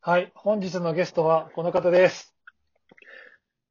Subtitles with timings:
[0.00, 0.32] はい。
[0.34, 2.34] 本日のゲストはこの方です。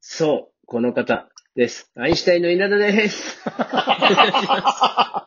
[0.01, 1.91] そう、この方です。
[1.95, 3.39] アインシュタインの稲田です。
[3.47, 5.25] お願いしま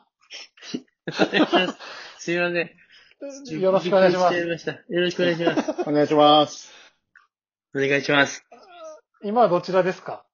[1.10, 1.13] す。
[2.19, 2.24] す。
[2.24, 2.71] すいません。
[3.60, 4.37] よろしくお願いします。
[4.37, 4.47] よ
[5.01, 5.71] ろしくお願いします。
[5.88, 6.72] お願いします。
[7.74, 8.44] お願いします。
[9.22, 10.24] 今はどちらですか？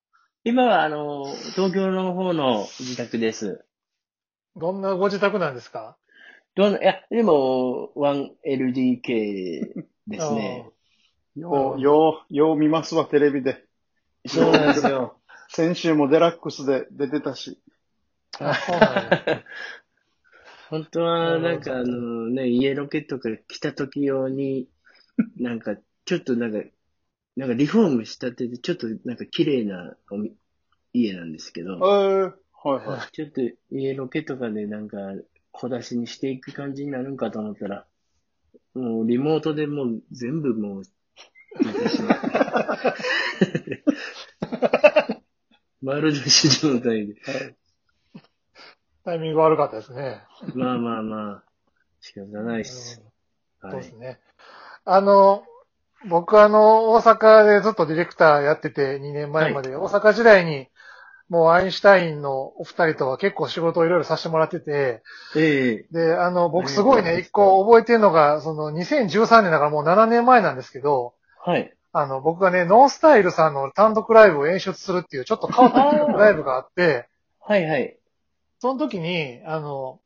[0.44, 1.24] 今は、あの、
[1.54, 3.64] 東京の方の自宅です。
[4.56, 5.96] どんなご自宅なんですか？
[6.54, 10.70] どんな、いや、でも、1LDK ですね。
[11.36, 13.64] よう、よう、よう見ますわ、テレビで。
[14.26, 15.18] そうなんですよ。
[15.48, 17.58] 先週もデラックスで出てたし。
[20.68, 24.68] 本当は、なんかあのね、家ロケとか来た時用に、
[25.36, 26.58] なんか、ちょっとなんか、
[27.36, 30.34] なんかリフォームしたてで、ちょっとなんか綺麗なおみ
[30.92, 32.32] 家なんですけえど、ー、
[32.64, 33.12] はいはい。
[33.12, 34.96] ちょっと家ロケとかでなんか
[35.52, 37.86] 小出しにしていく感じになるんかと思ったら、
[38.76, 40.82] もうリモートでもう全部もう
[41.64, 42.28] 出てしまって。
[45.80, 47.14] まるで手状態で。
[49.04, 50.20] タイミング悪かったですね。
[50.54, 51.44] まあまあまあ、
[52.00, 53.00] 仕方ないっす。
[53.00, 53.92] はいそうです。
[53.96, 54.20] ね。
[54.84, 55.44] あの、
[56.08, 60.68] 僕あの、大阪でずっとディレクターやってて2年前まで、大阪時代に
[61.28, 65.02] もうアインシュタインのお二人とは結構仕事をいろいろさせてもらってて、
[65.36, 71.72] ええで、あの、僕すごいね、一個覚えてるのが、その2013年だからもう7年前なんですけど、はい。
[71.92, 77.08] あの、僕がね、ノンスタイルさんの単独ライブを演出するっていうちょっと変わったライブがあって、
[77.40, 77.98] はいはい。
[78.60, 80.00] その時に、あの、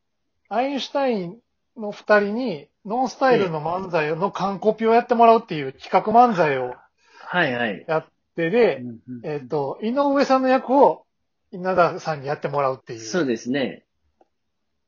[0.49, 1.37] アインシュタイン
[1.77, 6.73] の二人に、ノンスタイルの漫才の完コピをやってもらうっていう企画漫才を
[7.19, 7.85] はいはい。
[7.87, 8.83] やってで、
[9.23, 11.05] えっ、と、井上さんの役を
[11.51, 12.99] 稲田さんにやってもらうっていう。
[12.99, 13.83] そうですね。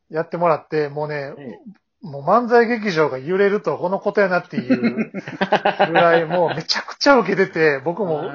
[0.09, 1.59] やってもらって、もうね、え
[2.01, 8.29] もう漫才劇場が揺れるとこのことやなっていう ぐらい、もうめちゃくちゃ受けてて、僕も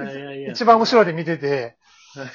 [0.51, 1.77] 一番後ろで見てて
[2.15, 2.29] はい、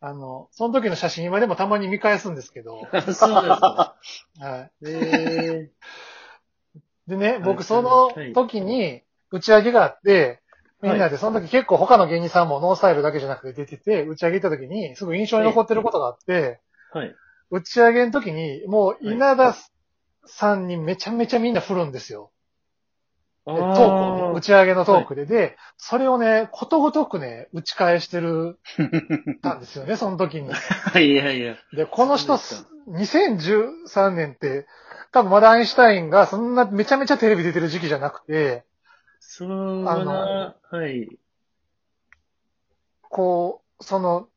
[0.00, 3.96] あの、その時の写真今でもたまに見返すんですけど、えそうですか。
[4.38, 4.70] はい。
[4.86, 5.70] え
[7.06, 10.39] でね、はい僕そのはい時に打ち上げがあって、
[10.82, 17.14] みんなでその時結構他の芸人さんもノースタイルだけじゃなくて出てて、打ち上げ行った時にすごい印象に残ってることがあって、ー、はい。
[17.50, 19.54] 打ち上げの時にもう稲田
[20.24, 22.30] さんにめちゃめちゃみんな振るんですよ。
[23.46, 28.58] トークをね、打ち上げのトークで、で、それをね、ことごとくね、打ち返してる、
[29.42, 30.50] たんですよね、その時に。
[30.52, 31.56] はい、いやいや。
[31.72, 34.66] で、この人そうです、2013年って、
[35.12, 38.64] 多分まだアインシュタインがそんなめちゃめちゃテレビ出てる時期じゃなくて、
[39.20, 41.08] そうあのな、はい。
[43.02, 44.28] こう、その、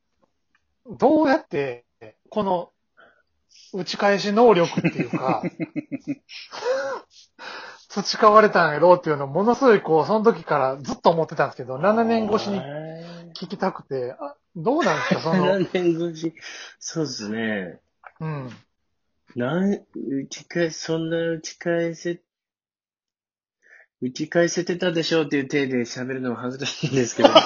[1.00, 1.86] どうやって、
[2.30, 2.72] この、
[3.74, 5.42] 打ち返し能力っていうか、
[7.90, 12.60] 培われたんやろうっていうのをものすごいこう、その時からずっと思ってたんですけど、7年越しに
[13.36, 16.34] 聞きたくて、あどうなんですか、その、 7年越し。
[16.80, 17.80] そうですね。
[18.20, 18.50] うん。
[19.36, 22.22] なん、打ち返せ、そんな打ち返せ、
[24.04, 27.30] 打ち返せてたでしょうっていう体で喋るのも恥ずかしいんですけど。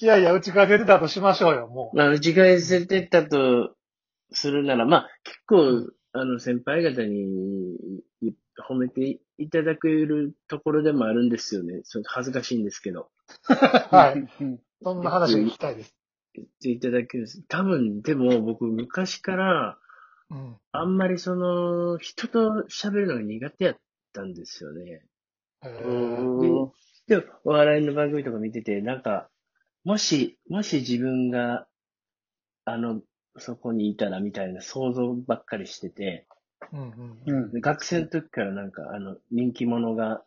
[0.00, 3.76] いやいや、打ち返せてたとしましょうよ、もまあ、打ち返せてたと
[4.32, 7.76] するなら、まあ、結構、あの、先輩方に
[8.22, 8.32] い
[8.70, 11.82] 褒めていただけるところでもあるんですよね。
[11.82, 13.10] ちょっと恥ずかしいんですけど。
[13.50, 13.52] う。
[13.94, 14.26] はい。
[14.82, 15.94] そんな話を聞きたいです。
[16.34, 17.26] 言っていただける。
[17.48, 19.78] 多分、でも僕、昔から、
[20.30, 20.56] うん。
[20.72, 23.76] あんまりその、人と喋るのが苦手やっ
[24.16, 25.02] たんですよね。
[25.62, 26.72] へうーん。
[27.06, 29.28] で、お笑いの番組とか見てて、なんか、
[29.84, 31.66] もし、もし自分が、
[32.64, 33.02] あの、
[33.38, 36.26] そこにいたらみたいな想像ばっかりしてて、
[36.72, 37.20] うん。
[37.26, 37.52] うん。
[37.52, 40.24] で学生の時からなんか、あの、人気者が、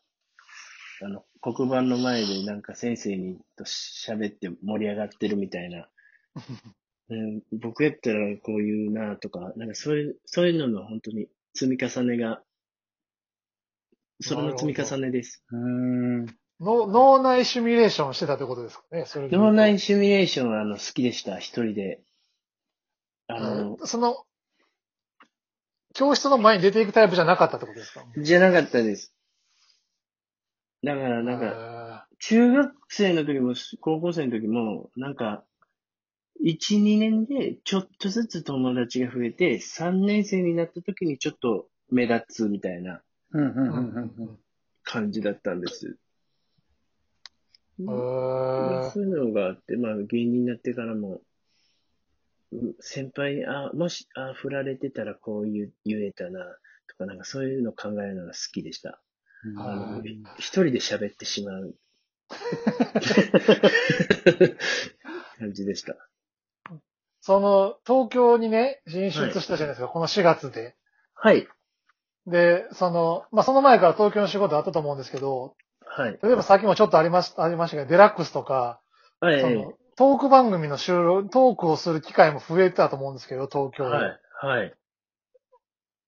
[1.02, 5.90] あの、黒板の前でなんか先生にと喋って盛り上がってるみたいな、
[7.10, 12.44] うん、僕やったらこういうなとか、なんかそういう、そういうのの本当に積み重ねが、
[14.22, 15.44] それの積み重ねです。
[15.52, 16.26] うん。
[16.60, 22.02] の脳内シミュレーションしてたってことですかね、それ脳内シミュレーションはあの好きでした、一人で。
[23.28, 24.26] あの、うんその、
[25.94, 28.06] 教室の前に出ていくタイプじゃなかったってことですか？
[28.18, 29.14] じゃなかったです。
[30.84, 35.44] だからなんか、か、中学生の時も、高校生の時も、なんか、
[36.42, 43.02] 1、2年でちょっとずつ友達が増えて、3年生になった時にちょっと目立つみたいな
[43.34, 44.40] うんうんうんうんうんうん
[44.84, 45.98] 感じだったんです。
[48.92, 51.22] そういうのがあって、まあ芸人になってからも、
[52.52, 56.44] うん先輩に、あ、もし、あ、振られてたらこう言う言えたな、
[56.88, 59.00] とか、なんかそういうの考えるのが好きでした。
[59.58, 60.02] あの
[60.38, 61.74] 一人で喋ってしまう
[65.40, 65.96] 感じでした。
[67.22, 70.76] その、東京にね、進出したじゃないですか、この4月で。
[71.14, 71.48] はい。
[72.30, 75.56] で、その、まあ、その前から東京の仕事あったと思うんですけど、
[75.86, 76.20] はい。
[76.22, 78.80] 例えばさっきもちょっとありました、ありましたけど、デラックスとか、
[79.20, 79.42] はい。
[79.42, 83.96] その、トーク番組の収録、トークをする機会も増えたと思うんですけど、東京で。
[83.96, 84.20] はい。
[84.42, 84.74] はい。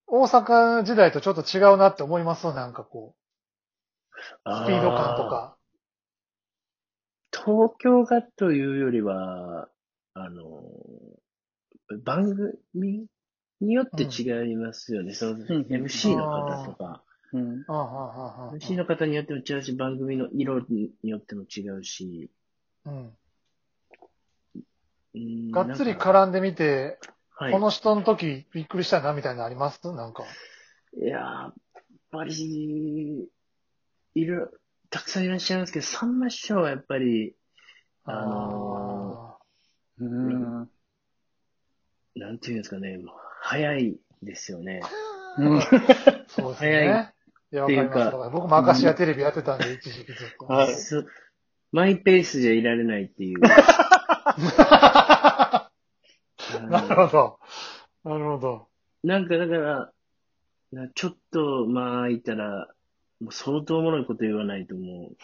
[0.07, 2.45] 大阪時代とちょっと違うなって思います？
[2.53, 4.13] なんかこう、
[4.45, 5.55] スピード感とか。
[7.31, 9.69] 東京がというよりは、
[10.13, 10.63] あの、
[12.03, 12.35] 番
[12.73, 13.07] 組
[13.61, 15.13] によって違いますよね。
[15.13, 17.63] その、ん MC の方とか、うん。
[17.67, 22.29] ああああああ MC の方によっても違うし、番組の色によっても違うし、
[22.85, 22.93] うん。
[25.13, 26.97] うんがっつり絡んでみて、
[27.31, 27.59] はいこ。
[27.59, 29.79] の人の時びっくりしたなみたいなのあります？
[29.93, 30.23] なんか。
[30.97, 31.53] いやー、やっ
[32.11, 33.29] ぱり、
[34.15, 37.35] いる、たくさんいらっしゃいますけど、さんま師匠はやっぱり、
[38.03, 39.37] あの
[39.99, 40.69] うん。
[42.15, 44.81] なんていうんですかね、もう早いですよね。
[45.37, 45.61] うん。
[45.61, 45.87] そうで
[46.27, 47.13] す早いね。
[47.51, 48.17] いや、わかります。
[48.31, 50.45] 僕も明石家テレビやってたんで、一時期ずっと。
[50.45, 51.03] はいそ
[51.73, 53.39] マイペースじゃいられないっていう。
[53.47, 55.71] な
[56.69, 57.39] るほど。
[58.03, 58.67] なるほど。
[59.03, 59.93] なんかだから、
[60.73, 62.67] なちょっと間空いたら、
[63.21, 65.15] もう相当おもろいこと言わないともう、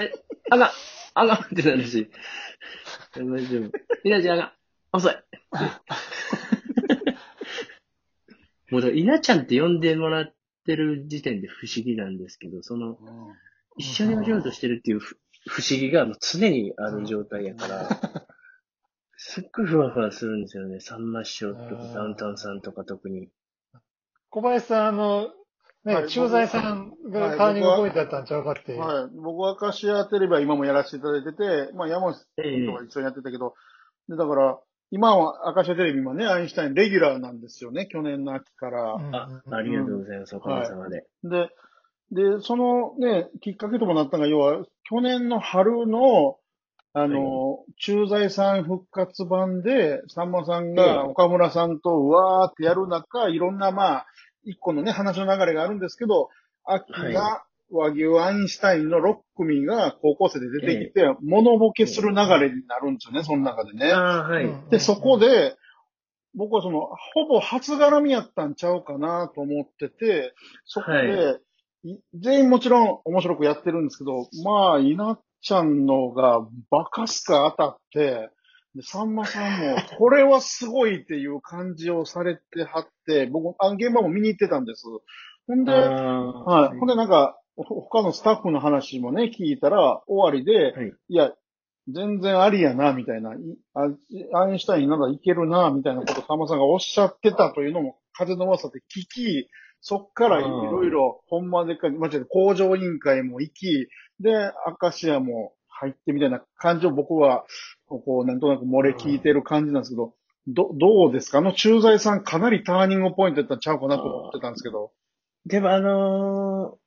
[0.00, 0.14] はい、
[0.50, 0.72] あが、
[1.12, 2.10] あがってなるし、
[3.14, 3.70] 大丈夫。
[4.04, 4.54] 稲ちゃんあが、
[4.92, 5.14] 遅い。
[8.72, 10.34] もう稲ちゃんって呼んでもらっ
[10.64, 12.96] てる時点で不思議なんですけど、その、
[13.76, 17.88] 一緒にお仕事してるっていうふ不思議がもう常にある状態やから、
[19.16, 20.80] すっごいふわふわするんですよね。
[20.80, 23.28] さんま師匠とかうんダウンタウンさんとか特に。
[24.30, 25.28] 小林さん、あの、
[25.84, 28.74] ね、はい駐在さんがターニングポイントだったんちゃうかって。
[28.74, 29.16] はい。
[29.16, 33.54] 僕はアカシアテレビは今もやらせていただいてて、まあ山内ええとは一緒にやってたけど、
[34.08, 34.58] で、だから、
[34.92, 38.92] 今はアカシアテレビもね、アインシュタインレギュラーなんですよね、去年の秋から。
[38.92, 40.36] うんあ、ありがとうございます。
[40.36, 41.06] おかげさまで。
[41.24, 41.48] で、
[42.12, 46.36] で、そのね、きっかけともなったのが、要は、去年の春の、
[46.92, 54.06] あの、駐在さん復活版で、さんまさんええが岡村さんとうわーってやる中、いろんな、まあ、
[54.44, 56.28] 一個のね、話の流れがあるんですけど、
[56.64, 63.92] 秋が和牛アインシュタインの6組が高校生で出てきて、モノボケする流れになるんですよね、その中でね。
[64.70, 65.56] で、そこ、で、
[66.34, 66.80] 僕はその、
[67.14, 70.34] ほぼ初絡みやったんちゃうかなと思ってて、
[70.64, 71.40] そこで、はい
[72.14, 78.30] 全員もちろん面白くやってるんですけど、まあ、稲ちゃんのがバカすか当たって、
[78.76, 84.84] で、さんまさんも、これはすごいっていう感じをされてはって、僕、あの現場も見に行ってたんです。
[85.46, 86.78] ほんで、あはい。
[86.78, 91.32] ほんでなんか、ほ他のスタッフの話もね、聞いたら、終わりで、はいいや、
[91.88, 93.34] 全然ありやな、みたいな。
[93.34, 93.38] い
[93.74, 93.88] あ
[94.38, 99.48] アインシュタインならいけるな、みたいなこと、さんまさんがおっしゃってたというのも、風の噂で聞き、
[99.80, 103.88] そっからいろいろ、ほんまでか、間違えて工場委員会も行き、
[104.20, 107.44] で、アカシアも入ってみたいな感じを僕は、
[107.86, 110.14] こう、なんとなく漏れ聞いてる感じなんですけど、
[110.46, 111.38] ど、どうですか？
[111.38, 114.90] あの駐在さんかなりターニングポイントやったんちゃうかなと思ってたんですけど。
[115.46, 116.81] でもあのー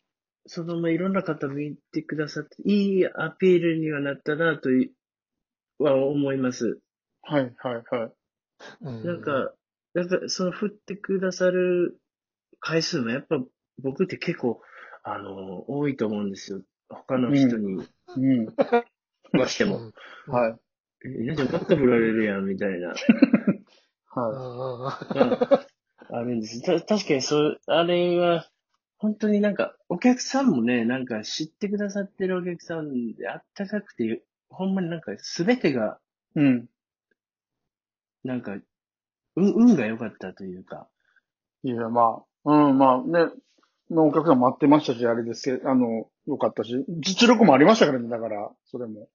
[0.47, 4.91] その、まあ、いろんな方見てくださって、いいアピールにはなったなとい
[5.79, 6.79] は思います。
[7.23, 8.11] はい、はい、はい。
[8.81, 9.53] うんなん、か、
[9.93, 11.99] なんか、その振ってくださる
[12.59, 13.37] 回数もやっぱ
[13.81, 14.61] 僕って結構、
[15.03, 16.61] あのー多いと思うんですよ。
[16.89, 17.83] 他の人に
[18.17, 18.47] うん。
[19.33, 19.77] ましても。
[19.77, 19.93] うん
[20.27, 20.55] はい。
[21.05, 22.93] え、稲ちゃんばっか振られるやん、みたいな。
[24.07, 24.99] は
[26.09, 26.61] あるんです。
[26.61, 28.47] た、確かにそう、あれは、
[28.97, 35.99] 本当になんか、お客さんもね、なんか知ってくださってるお客さんであったかくて、ほんまになんか全てが、
[36.35, 36.39] い。
[36.39, 36.69] うん。
[38.23, 38.57] なんか、
[39.35, 40.87] 運、運が良かったというか。
[41.63, 43.31] いや、まあ、うん、まあね、
[43.91, 49.09] お客さん待ってましたし、あれですけど、あの、よかったし、実力もありましたからね、だから、それも。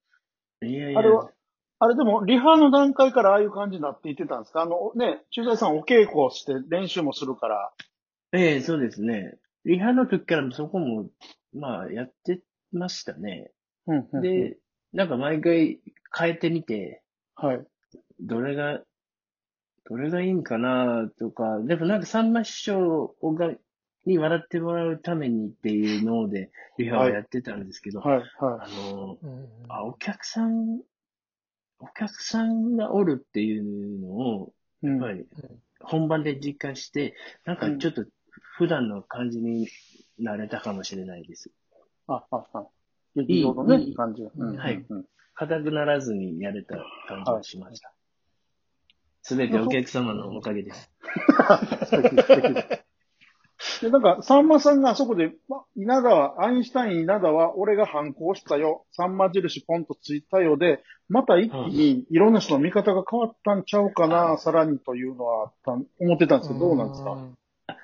[0.61, 0.99] いやいや。
[0.99, 1.31] あれは、
[1.79, 4.61] あれでも、リハの段階からああいう感じになっていってたんですか？
[4.61, 7.71] あの、ね、駐在さんお稽古をして練習もするから。
[8.33, 9.37] ええそうですね。
[9.65, 11.09] リハの時からそこも、
[11.53, 12.41] まあ、やって
[12.71, 13.51] ましたね。
[13.87, 14.21] うん、うん。
[14.21, 14.57] で、
[14.93, 15.79] なんか毎回
[16.17, 17.01] 変えてみて、
[17.35, 17.65] はい。
[18.19, 18.81] どれが、
[19.85, 23.51] どれがいいんかなとか、でもなんかさんま師匠が、
[24.05, 26.49] に笑ってもらうためにっていうので、
[26.79, 30.81] リハをやってたんですけど、はい、はあの、うんあ、お客さん、
[31.79, 34.53] お客さんがおるっていうのを、
[34.83, 34.87] い。
[34.87, 34.99] うん。
[34.99, 35.25] やっぱり
[35.81, 37.15] 本番で実感して、
[37.45, 38.05] なんかちょっと
[38.61, 39.67] 普段の感じに
[40.19, 41.49] なれたかもしれないです。
[42.07, 42.67] あ、あ、あ。
[43.15, 43.95] 劇場のね、いい。
[43.95, 46.75] 感じはいうん硬くならずにやれた
[47.07, 47.91] 感じがしました。
[49.23, 50.91] すべてお客様のおかげです。
[53.81, 67.11] で、なんか、さんまさんがあそこで、ま、稲川、アインシュタイン稲川、俺が反抗したよ、さんま印ポンとついたよで、また一気にいろんな人の見方が変わったんちゃうかな、さらにというのはあっ思ってたんですけど、どうなんですか？
[67.15, 67.35] ん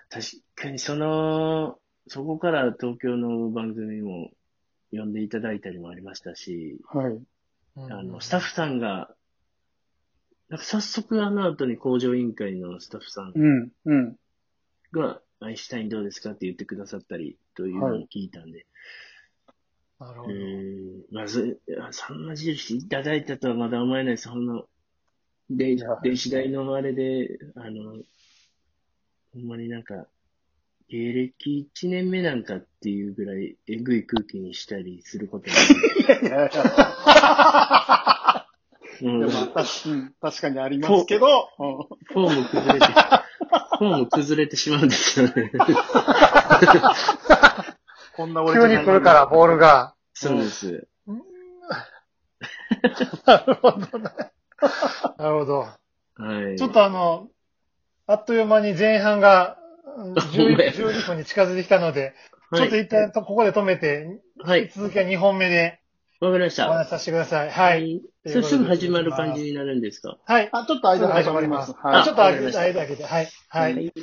[0.10, 4.32] 確かにその、そこから東京の番組も
[4.92, 7.20] 呼んでいただいたりもありましたし、はい。
[7.90, 9.10] あの、スタッフさんが、
[10.50, 14.16] なんか早速あの後に工場委員会のスタッフさんうん、うん。
[14.94, 18.66] が、アインシュタインどうですかって言ってくださったりというのを聞いたんで、
[20.00, 20.34] なるほど。
[20.34, 21.60] えー、まず、
[21.92, 24.30] さんま印いただいたとはまだ思えないです。
[24.30, 24.66] ほんの、
[25.50, 27.98] で、いや電子代のあれで、あの、
[29.34, 30.08] ほんまになんか、
[30.90, 38.46] 芸歴1年目なんかっていうぐらい、えぐい空気にしたりすることもいやいや、
[39.02, 41.28] うん、フでも確かうん確かにありますけど、
[41.60, 45.52] うんォーム崩れて、フォーム崩れてしまうんですよね。
[48.16, 49.94] こんな俺急に来るから、ボールが。
[50.14, 50.88] そうです。
[53.26, 54.10] なるほどね。
[55.18, 55.60] なるほど。
[55.60, 56.58] はい。
[56.58, 57.30] ちょっとあの、
[58.08, 59.58] あっという間に前半が
[59.98, 62.14] うんほんまや 12, 12分に近づいてきたので、
[62.50, 64.70] はいちょっと一旦ここで止めて、はい。
[64.74, 65.82] 続きは2本目で
[66.22, 66.70] わかりました。
[66.70, 67.52] お話しさせてください。
[67.52, 67.86] はい。
[67.92, 68.02] い。
[68.26, 70.18] それすぐ始まる感じになるんですか？
[70.26, 70.50] はい。
[70.54, 71.74] あ、ちょっと間が始まります。
[71.84, 73.28] あはいちょっとわかりました間開けて、はい。
[73.50, 73.74] はい。
[73.76, 73.94] はい